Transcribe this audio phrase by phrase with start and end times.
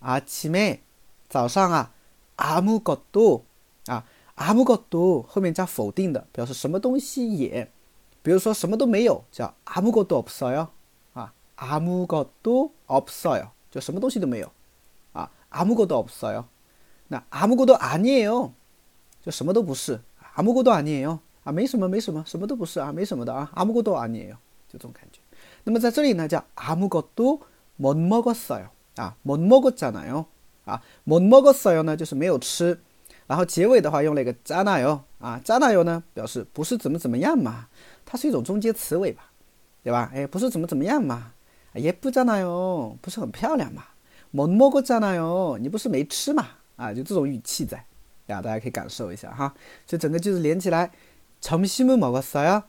[0.00, 0.78] 아침 에，
[1.28, 1.92] 早上啊，
[2.36, 3.42] 아무것도
[3.86, 4.04] 啊，
[4.36, 7.70] 아무것도后面加否定的，表示什么东西也，
[8.22, 10.68] 比如说什么都没有，叫아무것도없어 요，
[11.14, 14.50] 啊，아무것도없어 요， 就什么东西都没有。
[15.54, 16.46] 아무것도없어 요。
[17.06, 18.50] 那아무것도아니에 요，
[19.22, 20.00] 就什么都不是。
[20.34, 23.48] 아무것도아니에 요， 啊，没什么，没什么，什么都不是啊，没什么的啊。
[23.54, 24.36] 아무것도아니에 요，
[24.68, 25.20] 就这种感觉。
[25.62, 30.26] 那么在这里呢，叫아무것도못먹었어 요， 啊，못먹었잖아 요，
[30.64, 32.80] 啊，못먹었어요呢就是没有吃。
[33.28, 37.68] 然后结尾的话用了一个잖아 요， 啊，잖아 요呢表示不是怎么怎么样嘛，
[38.04, 39.30] 它是一种中间词尾吧，
[39.84, 40.10] 对吧？
[40.12, 41.32] 哎，不是怎么怎么样嘛，
[41.74, 43.84] 예쁘잖아 요， 不是很漂亮嘛。
[44.32, 46.46] 못먹었잖아 요， 你不是没吃嘛？
[46.76, 47.84] 啊，就这种语气在，
[48.26, 49.54] 呀，大家可以感受一下哈。
[49.86, 50.90] 就整个句子连起来，
[51.40, 52.62] 점심은먹었어 요，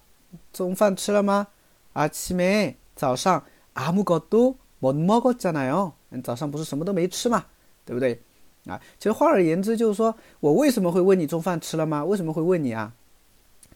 [0.54, 1.48] 中饭吃了吗？
[1.94, 7.46] 아침 에， 早上아무것도못먹었잖아 요， 早上不是什么都没吃嘛，
[7.86, 8.22] 对不对？
[8.68, 12.04] 啊，其实换而言之就是说我为什么会问你中饭吃了吗？
[12.04, 12.94] 为什么会问你啊？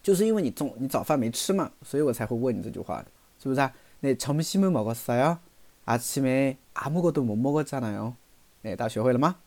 [0.02, 3.06] 就是因为你中你早饭没吃嘛，所以我才会问你这句话的，
[3.41, 3.74] 是不是啊？
[4.03, 5.40] 那점심은먹었어 요？
[5.85, 8.16] 아침에 아무것도 못 먹었잖아요.
[8.62, 9.38] 네, 다学会了吗？